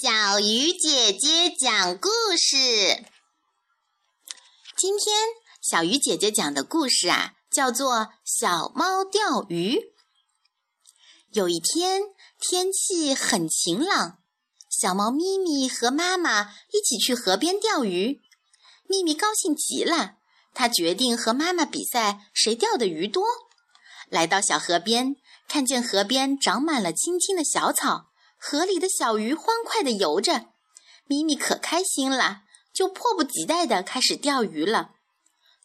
[0.00, 2.56] 小鱼姐姐讲故事。
[4.74, 5.28] 今天
[5.60, 9.76] 小鱼姐姐讲的故事啊，叫做《小猫钓鱼》。
[11.32, 12.00] 有一天，
[12.40, 14.18] 天气很晴朗，
[14.70, 18.22] 小猫咪咪和妈妈一起去河边钓鱼。
[18.88, 20.14] 咪咪高兴极了，
[20.54, 23.26] 它决定和妈妈比赛谁钓的鱼多。
[24.08, 25.16] 来到小河边，
[25.46, 28.11] 看见河边长满了青青的小草。
[28.44, 30.46] 河里的小鱼欢快地游着，
[31.06, 32.40] 咪咪可开心了，
[32.74, 34.90] 就迫不及待地开始钓鱼了。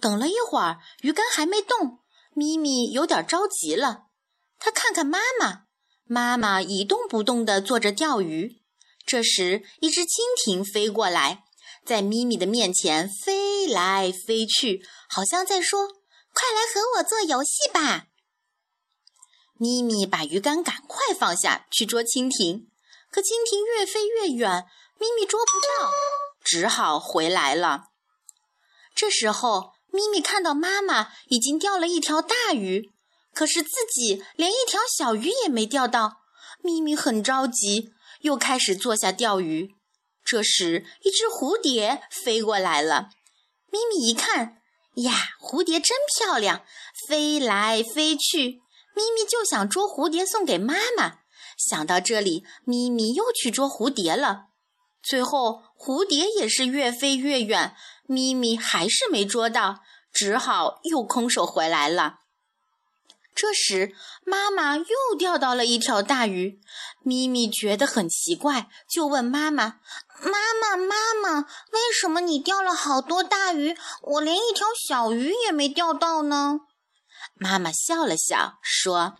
[0.00, 2.00] 等了一会儿，鱼竿还没动，
[2.34, 4.06] 咪咪有点着急了。
[4.58, 5.66] 他看看妈妈，
[6.04, 8.60] 妈妈一动不动地坐着钓鱼。
[9.06, 11.44] 这时，一只蜻蜓飞过来，
[11.86, 15.86] 在咪咪的面前飞来飞去，好像在说
[16.34, 18.08] ：“快来和我做游戏吧。”
[19.56, 22.66] 咪咪把鱼竿赶快放下去捉蜻蜓，
[23.10, 24.66] 可蜻蜓越飞越远，
[24.98, 25.90] 咪咪捉不到，
[26.44, 27.84] 只好回来了。
[28.94, 32.90] 这时候，咪咪看到妈妈已经钓了一条大鱼，
[33.32, 36.22] 可是自己连一条小鱼也没钓到，
[36.62, 39.74] 咪咪很着急，又开始坐下钓鱼。
[40.24, 43.10] 这时，一只蝴蝶飞过来了，
[43.70, 44.60] 咪咪一看，
[44.94, 46.64] 呀，蝴蝶真漂亮，
[47.08, 48.63] 飞来飞去。
[48.94, 51.18] 咪咪就想捉蝴蝶送给妈妈，
[51.58, 54.46] 想到这里，咪咪又去捉蝴蝶了。
[55.02, 59.80] 最后，蝴蝶也是越飞越远，咪咪还是没捉到，
[60.12, 62.20] 只好又空手回来了。
[63.34, 64.86] 这时，妈妈又
[65.18, 66.60] 钓到了一条大鱼，
[67.02, 69.80] 咪咪觉得很奇怪，就问妈妈
[70.22, 71.40] ：“妈妈，妈妈，
[71.72, 76.60] 为什么你钓了好多大鱼，我连一条小鱼也没钓到呢？”
[77.34, 79.18] 妈妈笑了笑，说：“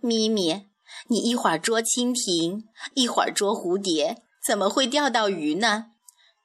[0.00, 0.68] 咪咪，
[1.08, 5.92] 你一会儿捉蜻蜓，一会儿捉蝴蝶，怎么会钓到鱼呢？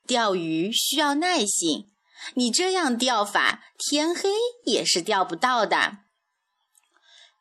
[0.08, 1.92] 钓鱼需要耐心，
[2.36, 4.30] 你这样钓法，天黑
[4.66, 5.99] 也是钓不到的。”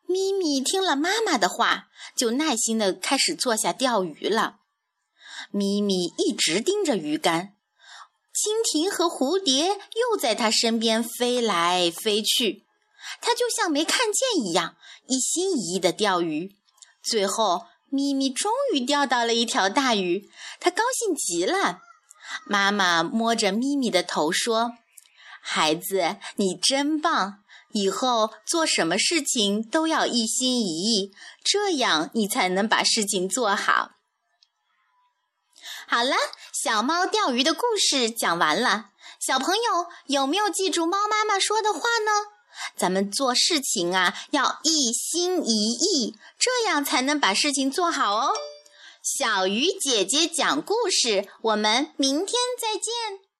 [0.05, 4.57] 咪咪听了妈妈的话，就耐心的开始坐下钓鱼了。
[5.51, 7.55] 咪咪一直盯着鱼竿，
[8.33, 12.65] 蜻蜓和蝴蝶又在它身边飞来飞去。
[13.21, 14.75] 他就像没看见一样，
[15.07, 16.55] 一心一意的钓鱼。
[17.03, 20.29] 最后，咪咪终于钓到了一条大鱼，
[20.59, 21.79] 他高兴极了。
[22.45, 24.73] 妈妈摸着咪咪的头说
[25.41, 27.39] ：“孩子，你真棒！
[27.73, 31.11] 以后做什么事情都要一心一意，
[31.43, 33.91] 这样你才能把事情做好。”
[35.87, 36.15] 好了，
[36.53, 38.91] 小猫钓鱼的故事讲完了。
[39.19, 42.11] 小朋友有没有记住猫妈妈说的话呢？
[42.75, 48.33] 咱们做事情啊，要一心一意，这样才能把事情做好哦。
[49.03, 53.30] 小鱼姐姐讲故事，我们明天再见。